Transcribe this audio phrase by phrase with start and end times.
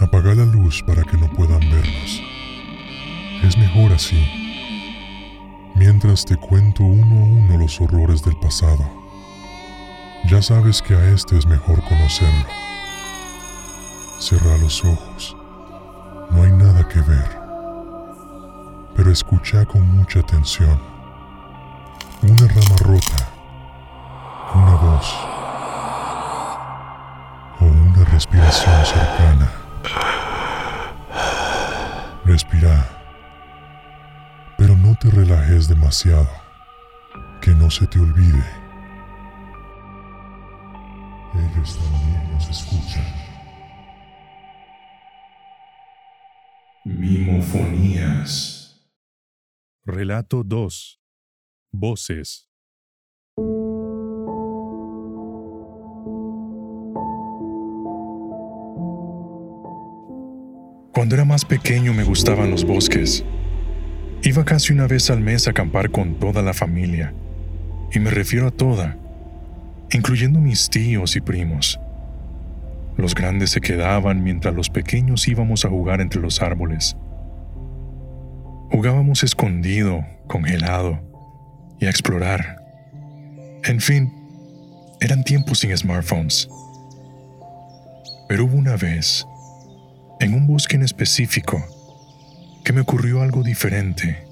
[0.00, 2.22] Apaga la luz para que no puedan vernos.
[3.44, 4.18] Es mejor así,
[5.74, 8.82] mientras te cuento uno a uno los horrores del pasado.
[10.26, 12.46] Ya sabes que a este es mejor conocerlo.
[14.18, 15.36] Cerra los ojos.
[16.30, 17.38] No hay nada que ver.
[18.96, 20.80] Pero escucha con mucha atención.
[22.22, 23.28] Una rama rota.
[24.54, 25.14] Una voz.
[27.60, 29.59] O una respiración cercana.
[32.24, 32.86] Respira.
[34.58, 36.28] Pero no te relajes demasiado.
[37.40, 38.44] Que no se te olvide.
[41.34, 43.04] Ellos también nos escuchan.
[46.84, 48.90] Mimofonías.
[49.84, 51.00] Relato 2.
[51.72, 52.49] Voces.
[61.00, 63.24] Cuando era más pequeño me gustaban los bosques.
[64.22, 67.14] Iba casi una vez al mes a acampar con toda la familia.
[67.90, 68.98] Y me refiero a toda,
[69.92, 71.80] incluyendo mis tíos y primos.
[72.98, 76.94] Los grandes se quedaban mientras los pequeños íbamos a jugar entre los árboles.
[78.70, 81.00] Jugábamos escondido, congelado
[81.80, 82.62] y a explorar.
[83.64, 84.12] En fin,
[85.00, 86.46] eran tiempos sin smartphones.
[88.28, 89.26] Pero hubo una vez,
[90.20, 91.64] en un bosque en específico,
[92.62, 94.22] que me ocurrió algo diferente.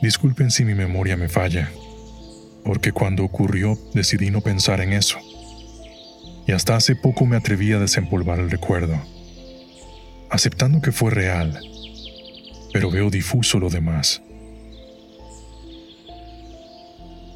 [0.00, 1.70] Disculpen si mi memoria me falla,
[2.64, 5.18] porque cuando ocurrió decidí no pensar en eso.
[6.46, 8.96] Y hasta hace poco me atreví a desempolvar el recuerdo,
[10.30, 11.60] aceptando que fue real,
[12.72, 14.22] pero veo difuso lo demás.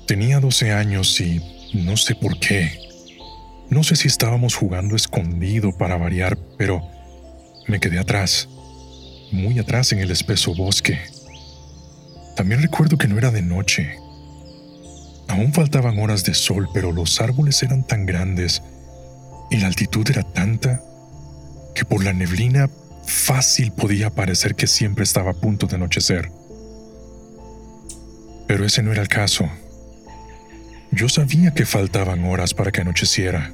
[0.06, 1.42] Tenía 12 años y
[1.74, 2.78] no sé por qué.
[3.70, 6.93] No sé si estábamos jugando escondido para variar, pero
[7.66, 8.48] me quedé atrás,
[9.32, 10.98] muy atrás en el espeso bosque.
[12.36, 13.96] También recuerdo que no era de noche.
[15.28, 18.62] Aún faltaban horas de sol, pero los árboles eran tan grandes
[19.50, 20.82] y la altitud era tanta
[21.74, 22.68] que por la neblina
[23.06, 26.30] fácil podía parecer que siempre estaba a punto de anochecer.
[28.46, 29.48] Pero ese no era el caso.
[30.90, 33.52] Yo sabía que faltaban horas para que anocheciera.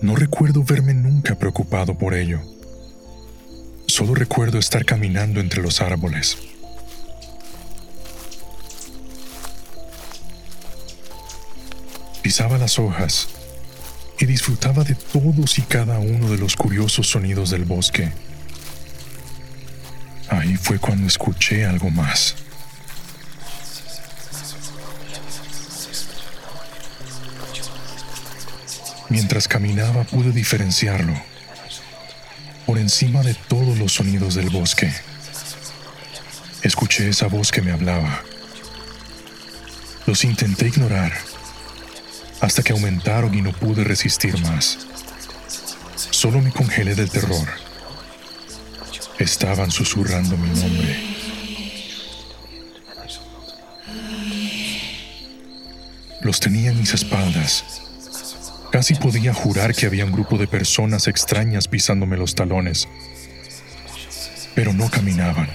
[0.00, 2.40] No recuerdo verme nunca preocupado por ello.
[3.86, 6.36] Solo recuerdo estar caminando entre los árboles.
[12.22, 13.28] Pisaba las hojas
[14.18, 18.12] y disfrutaba de todos y cada uno de los curiosos sonidos del bosque.
[20.28, 22.34] Ahí fue cuando escuché algo más.
[29.08, 31.14] Mientras caminaba pude diferenciarlo,
[32.66, 34.92] por encima de todos los sonidos del bosque.
[36.62, 38.22] Escuché esa voz que me hablaba.
[40.06, 41.12] Los intenté ignorar
[42.40, 44.78] hasta que aumentaron y no pude resistir más.
[46.10, 47.46] Solo me congelé del terror.
[49.18, 51.16] Estaban susurrando mi nombre.
[56.20, 57.64] Los tenía en mis espaldas.
[58.76, 62.86] Casi podía jurar que había un grupo de personas extrañas pisándome los talones.
[64.54, 65.48] Pero no caminaban.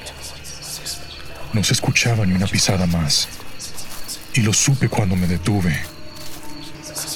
[1.53, 3.29] No se escuchaba ni una pisada más.
[4.33, 5.79] Y lo supe cuando me detuve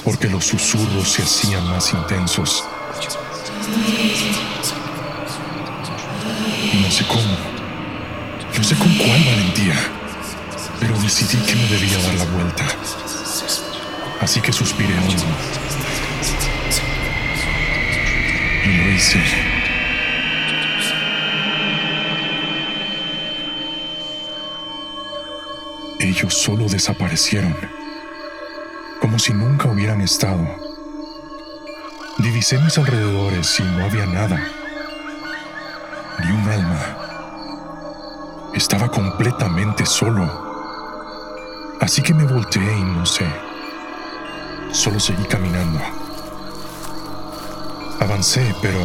[0.04, 2.64] porque los susurros se hacían más intensos.
[6.72, 7.36] Y no sé cómo,
[8.56, 9.76] no sé con cuál valentía,
[10.80, 12.64] pero decidí que me debía dar la vuelta.
[14.22, 15.65] Así que suspiré hondo.
[18.66, 19.22] Lo hice.
[26.00, 27.56] Ellos solo desaparecieron
[29.00, 30.44] como si nunca hubieran estado.
[32.18, 34.42] Divisé mis alrededores y no había nada,
[36.24, 36.98] ni un alma.
[38.56, 40.28] Estaba completamente solo.
[41.81, 43.28] Así que me volteé y no sé.
[44.72, 46.05] Solo seguí caminando.
[48.00, 48.80] Avancé, pero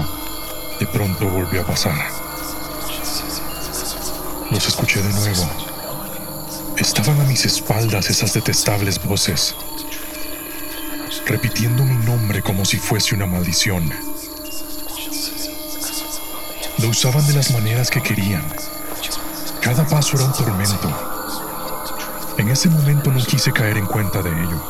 [0.78, 1.96] de pronto volvió a pasar.
[4.50, 5.50] Los escuché de nuevo.
[6.76, 9.54] Estaban a mis espaldas esas detestables voces
[11.30, 13.88] repitiendo mi nombre como si fuese una maldición.
[16.78, 18.42] Lo usaban de las maneras que querían.
[19.60, 20.90] Cada paso era un tormento.
[22.36, 24.60] En ese momento no quise caer en cuenta de ello.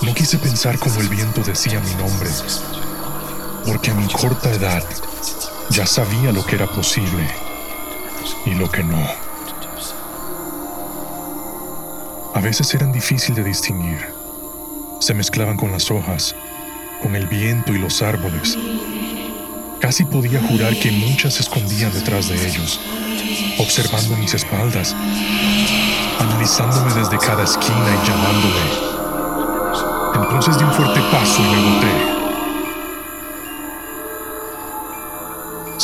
[0.00, 2.30] No quise pensar como el viento decía mi nombre.
[3.66, 4.82] Porque a mi corta edad
[5.70, 7.26] ya sabía lo que era posible
[8.44, 9.02] y lo que no.
[12.34, 14.06] A veces eran difíciles de distinguir.
[15.00, 16.34] Se mezclaban con las hojas,
[17.02, 18.56] con el viento y los árboles.
[19.80, 22.80] Casi podía jurar que muchas se escondían detrás de ellos,
[23.58, 24.94] observando mis espaldas,
[26.20, 28.92] analizándome desde cada esquina y llamándome.
[30.14, 32.21] Entonces di un fuerte paso y me boté.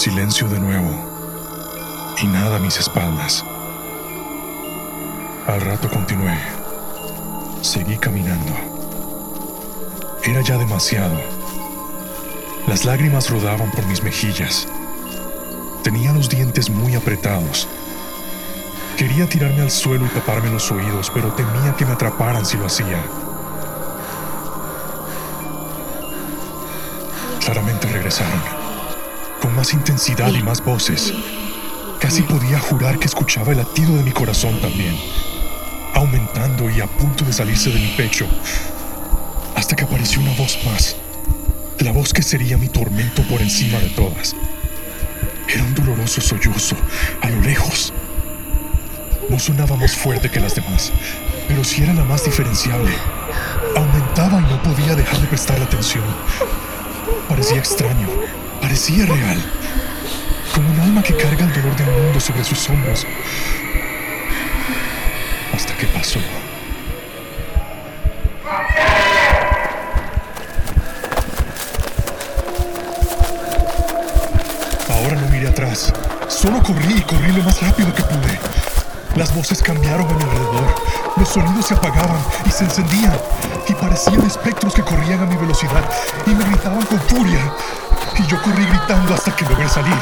[0.08, 0.88] Silencio de nuevo
[2.22, 3.44] y nada a mis espaldas.
[5.46, 6.34] Al rato continué.
[7.60, 8.54] Seguí caminando.
[10.24, 11.20] Era ya demasiado.
[12.66, 14.66] Las lágrimas rodaban por mis mejillas.
[15.84, 17.68] Tenía los dientes muy apretados.
[18.96, 22.64] Quería tirarme al suelo y taparme los oídos, pero temía que me atraparan si lo
[22.64, 23.02] hacía.
[27.44, 28.40] Claramente regresaron,
[29.40, 31.12] con más intensidad y más voces.
[32.00, 34.96] Casi podía jurar que escuchaba el latido de mi corazón también
[35.98, 38.26] aumentando y a punto de salirse de mi pecho,
[39.56, 40.96] hasta que apareció una voz más,
[41.80, 44.34] la voz que sería mi tormento por encima de todas.
[45.48, 46.76] Era un doloroso sollozo,
[47.20, 47.92] a lo lejos.
[49.28, 50.92] No sonaba más fuerte que las demás,
[51.48, 52.92] pero sí era la más diferenciable.
[53.74, 56.04] Aumentaba y no podía dejar de prestarle atención.
[57.28, 58.08] Parecía extraño,
[58.60, 59.42] parecía real,
[60.54, 63.06] como un alma que carga el dolor del mundo sobre sus hombros
[65.54, 66.20] hasta que pasó.
[74.90, 75.92] Ahora no miré atrás.
[76.28, 78.67] Solo corrí y corrí lo más rápido que pude.
[79.18, 80.74] Las voces cambiaron a mi alrededor.
[81.16, 83.18] Los sonidos se apagaban y se encendían.
[83.68, 85.84] Y parecían espectros que corrían a mi velocidad
[86.24, 87.52] y me gritaban con furia.
[88.16, 89.98] Y yo corrí gritando hasta que logré salir.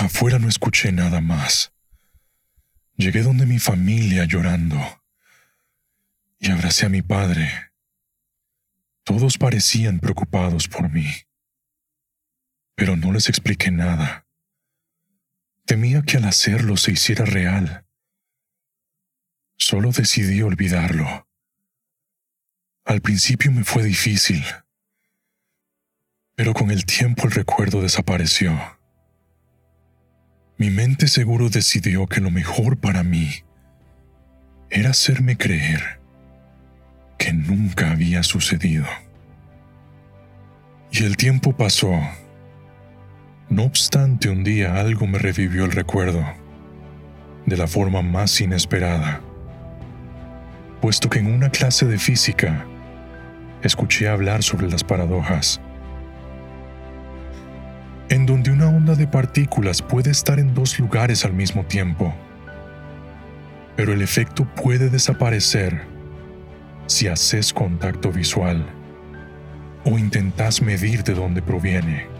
[0.00, 1.72] Afuera no escuché nada más.
[2.96, 4.80] Llegué donde mi familia llorando
[6.40, 7.70] y abracé a mi padre.
[9.04, 11.06] Todos parecían preocupados por mí,
[12.74, 14.26] pero no les expliqué nada.
[15.64, 17.86] Temía que al hacerlo se hiciera real.
[19.56, 21.28] Solo decidí olvidarlo.
[22.84, 24.44] Al principio me fue difícil,
[26.34, 28.78] pero con el tiempo el recuerdo desapareció.
[30.58, 33.44] Mi mente seguro decidió que lo mejor para mí
[34.70, 36.00] era hacerme creer
[37.18, 38.86] que nunca había sucedido.
[40.92, 41.90] Y el tiempo pasó.
[43.48, 46.24] No obstante, un día algo me revivió el recuerdo,
[47.46, 49.20] de la forma más inesperada,
[50.80, 52.64] puesto que en una clase de física
[53.62, 55.60] escuché hablar sobre las paradojas
[58.14, 62.14] en donde una onda de partículas puede estar en dos lugares al mismo tiempo.
[63.76, 65.82] Pero el efecto puede desaparecer
[66.86, 68.64] si haces contacto visual
[69.84, 72.13] o intentas medir de dónde proviene.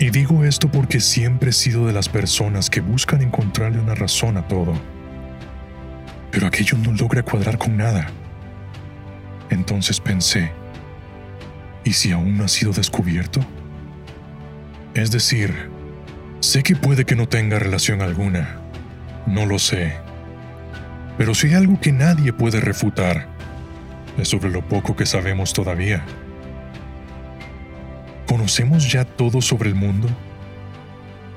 [0.00, 4.38] Y digo esto porque siempre he sido de las personas que buscan encontrarle una razón
[4.38, 4.72] a todo.
[6.30, 8.06] Pero aquello no logra cuadrar con nada.
[9.50, 10.52] Entonces pensé,
[11.84, 13.44] ¿y si aún no ha sido descubierto?
[14.94, 15.68] Es decir,
[16.40, 18.58] sé que puede que no tenga relación alguna,
[19.26, 19.92] no lo sé.
[21.18, 23.28] Pero si hay algo que nadie puede refutar,
[24.16, 26.06] es sobre lo poco que sabemos todavía.
[28.50, 30.08] ¿Conocemos ya todo sobre el mundo?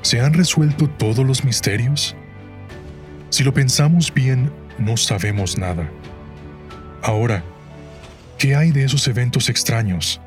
[0.01, 2.15] ¿Se han resuelto todos los misterios?
[3.29, 5.87] Si lo pensamos bien, no sabemos nada.
[7.03, 7.43] Ahora,
[8.39, 10.19] ¿qué hay de esos eventos extraños?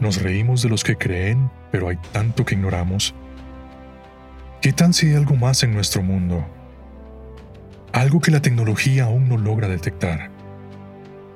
[0.00, 3.14] Nos reímos de los que creen pero hay tanto que ignoramos.
[4.60, 6.46] ¿Qué tal si hay algo más en nuestro mundo?
[7.94, 10.30] Algo que la tecnología aún no logra detectar,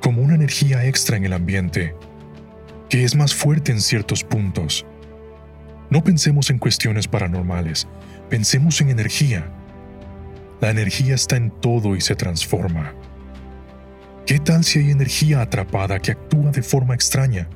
[0.03, 1.95] como una energía extra en el ambiente,
[2.89, 4.87] que es más fuerte en ciertos puntos.
[5.91, 7.87] No pensemos en cuestiones paranormales,
[8.31, 9.51] pensemos en energía.
[10.61, 12.95] La energía está en todo y se transforma.
[14.27, 17.49] ¿Qué tal si hay energía atrapada que actúa de forma extraña?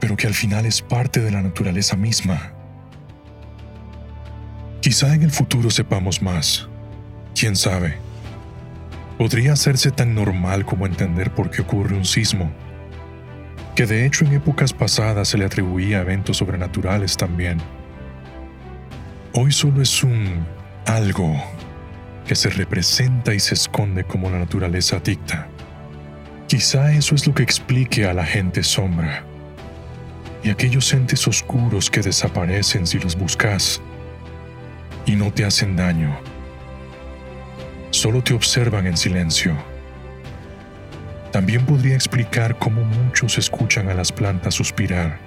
[0.00, 2.52] pero que al final es parte de la naturaleza misma.
[4.80, 6.68] Quizá en el futuro sepamos más.
[7.34, 7.96] ¿Quién sabe?
[9.18, 12.52] Podría hacerse tan normal como entender por qué ocurre un sismo,
[13.78, 17.58] que de hecho en épocas pasadas se le atribuía a eventos sobrenaturales también.
[19.34, 20.44] Hoy solo es un
[20.84, 21.40] algo
[22.26, 25.46] que se representa y se esconde como la naturaleza dicta.
[26.48, 29.22] Quizá eso es lo que explique a la gente sombra
[30.42, 33.80] y aquellos entes oscuros que desaparecen si los buscas
[35.06, 36.18] y no te hacen daño.
[37.90, 39.56] Solo te observan en silencio.
[41.38, 45.20] También podría explicar cómo muchos escuchan a las plantas suspirar.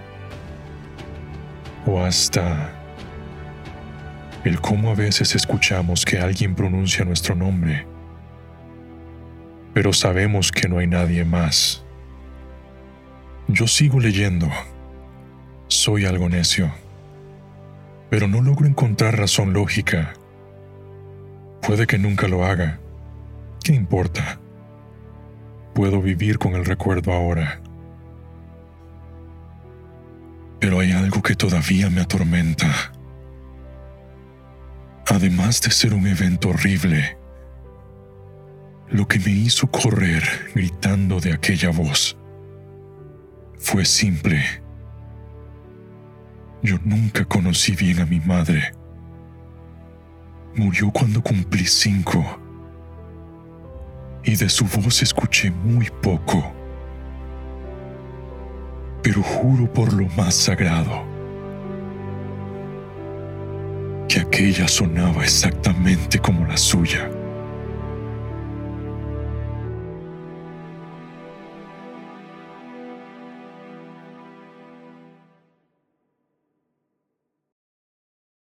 [1.86, 2.70] O hasta
[4.44, 7.88] el cómo a veces escuchamos que alguien pronuncia nuestro nombre,
[9.74, 11.86] pero sabemos que no hay nadie más.
[13.48, 14.50] Yo sigo leyendo.
[15.70, 16.74] Soy algo necio,
[18.10, 20.12] pero no logro encontrar razón lógica.
[21.65, 22.82] Puede que nunca lo haga.
[23.63, 24.41] ¿Qué importa?
[25.74, 27.62] Puedo vivir con el recuerdo ahora.
[30.60, 32.92] Pero hay algo que todavía me atormenta.
[35.08, 37.18] Además de ser un evento horrible,
[38.90, 40.24] lo que me hizo correr
[40.54, 42.18] gritando de aquella voz
[43.58, 44.44] fue simple.
[46.62, 48.74] Yo nunca conocí bien a mi madre.
[50.56, 52.41] Murió cuando cumplí cinco
[54.24, 56.54] y de su voz escuché muy poco.
[59.04, 61.04] Pero juro por lo más sagrado
[64.08, 67.10] que aquella sonaba exactamente como la suya.